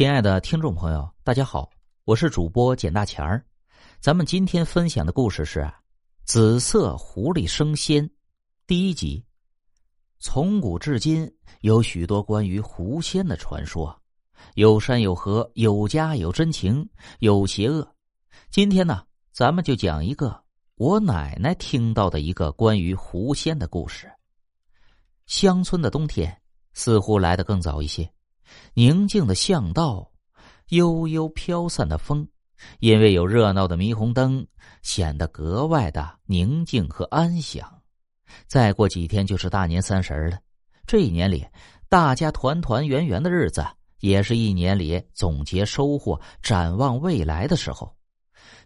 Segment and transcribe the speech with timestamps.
[0.00, 1.68] 亲爱的听众朋友，大家好，
[2.06, 3.44] 我是主播简大钱儿。
[4.00, 5.60] 咱们今天分享的故事是
[6.24, 8.08] 《紫色狐狸升仙》
[8.66, 9.22] 第一集。
[10.18, 13.94] 从古至今，有许多关于狐仙的传说，
[14.54, 16.88] 有山有河，有家有真情，
[17.18, 17.86] 有邪恶。
[18.50, 20.42] 今天呢，咱们就讲一个
[20.76, 24.10] 我奶奶听到的一个关于狐仙的故事。
[25.26, 26.34] 乡村的冬天
[26.72, 28.10] 似乎来得更早一些。
[28.74, 30.10] 宁静的巷道，
[30.68, 32.26] 悠悠飘散的风，
[32.78, 34.46] 因为有热闹的霓虹灯，
[34.82, 37.80] 显得格外的宁静和安详。
[38.46, 40.38] 再过几天就是大年三十了，
[40.86, 41.44] 这一年里，
[41.88, 43.66] 大家团团圆圆的日子，
[43.98, 47.92] 也是一年里总结收获、展望未来的时候。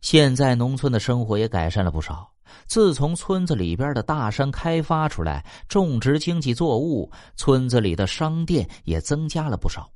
[0.02, 2.33] 现在农村的生活也改善了不少。
[2.66, 9.90] 自从村子里边的大山开发出来，种植经济作物，村子里的商店也增加了不少。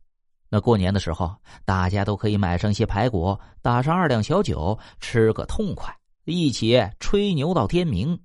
[0.50, 1.34] 那过年的时候，
[1.64, 8.18] 大家都可以买上些排骨，打上二两小酒，吃个痛快，一起吹牛到天明。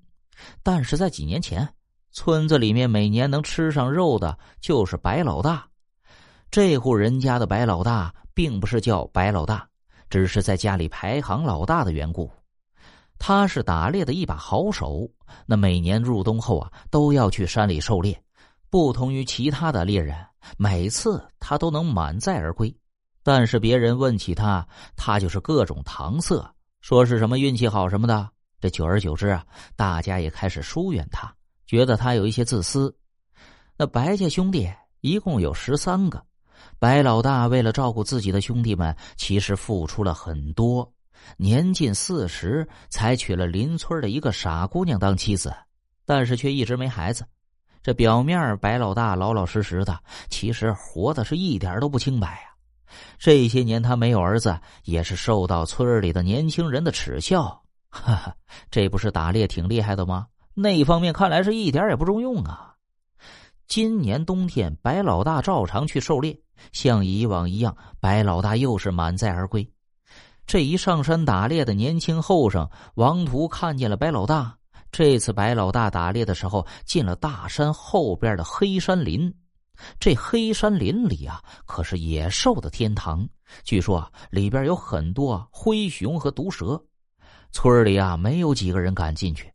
[0.64, 1.68] 但是在几年前，
[2.12, 5.68] 村子里面每年能吃上肉的就是白老大。
[6.50, 9.68] 这户人家的白老大，并不是叫白老大，
[10.10, 12.32] 只是在家里排行老大的缘故。
[13.26, 15.10] 他是打猎的一把好手，
[15.46, 18.22] 那每年入冬后啊，都要去山里狩猎。
[18.70, 20.14] 不同于其他的猎人，
[20.58, 22.76] 每次他都能满载而归。
[23.24, 28.30] 但是别人问起他，他就是各种搪塞，说是什么运气好什么的。
[28.60, 29.46] 这久而久之啊，
[29.78, 31.34] 大家也开始疏远他，
[31.66, 32.94] 觉得他有一些自私。
[33.78, 36.22] 那白家兄弟一共有十三个，
[36.78, 40.92] 白老大为了照顾自己的兄弟们，其实付出了很多。
[41.38, 45.54] 年近四十，才娶了邻村的一个傻姑娘当妻子，
[46.06, 47.26] 但是却一直没孩子。
[47.82, 50.00] 这表面白老大老老实实的，
[50.30, 52.54] 其实活的是一点都不清白呀。
[53.18, 57.64] 这些年他没有儿子，也是受到村里的年轻人的耻笑。
[57.90, 58.36] 哈哈，
[58.72, 60.28] 这不是打猎挺厉害的吗？
[60.54, 62.76] 那方面看来是一点也不中用啊。
[63.68, 66.40] 今年冬天，白老大照常去狩猎，
[66.72, 69.68] 像以往一样，白老大又是满载而归。
[70.46, 74.56] 这一上山打猎的年轻后生王图看见了白老大。
[74.92, 79.34] 这次白老大打猎的时候，进了大山后边的黑山林。
[80.00, 83.28] 这黑山林里啊，可是野兽的天堂。
[83.64, 86.80] 据说里边有很多灰熊和毒蛇。
[87.52, 89.52] 村里啊，没有几个人敢进去。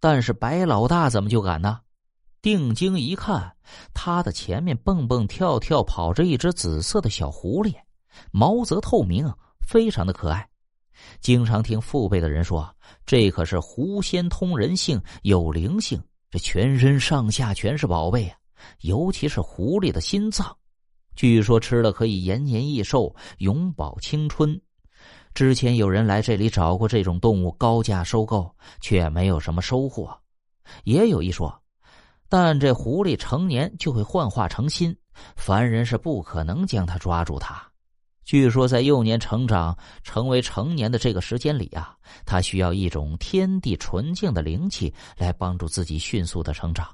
[0.00, 1.80] 但是白老大怎么就敢呢？
[2.40, 3.54] 定睛一看，
[3.92, 7.74] 他的前面蹦蹦跳跳跑着一只紫色的小狐狸，
[8.30, 9.30] 毛泽透明。
[9.68, 10.48] 非常的可爱，
[11.20, 12.74] 经常听父辈的人说，
[13.04, 18.38] 这可是狐仙通人性，有灵性，这全身上下全是宝贝啊！
[18.80, 20.56] 尤其是狐狸的心脏，
[21.14, 24.58] 据说吃了可以延年益寿，永葆青春。
[25.34, 28.50] 之前有人来这里找过这种动物，高价收购，
[28.80, 30.18] 却没有什么收获。
[30.84, 31.54] 也有一说，
[32.26, 34.96] 但这狐狸成年就会幻化成心，
[35.36, 37.67] 凡人是不可能将它抓住它。
[38.28, 41.96] 据说，在幼年成长、成为成年的这个时间里啊，
[42.26, 46.86] 他需要一种天地纯净的灵气来帮助自己迅速的成长。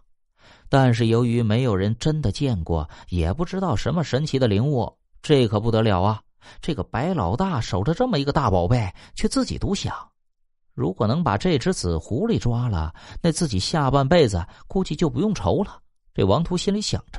[0.68, 6.22] 但是，由于没有人真的见过，也不知道什么神奇的灵物，这可不得了啊！
[6.60, 9.92] 这个白老大守着这么一个大宝贝，却自己独享。
[10.72, 15.80] 如果能把这只紫狐狸抓了，那自己下半辈子估计就不用愁了。
[16.14, 17.18] 这王图心里想着。